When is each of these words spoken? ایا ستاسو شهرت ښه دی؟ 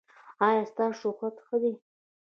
ایا 0.47 0.63
ستاسو 0.71 0.95
شهرت 1.01 1.35
ښه 1.45 1.57
دی؟ 1.61 1.73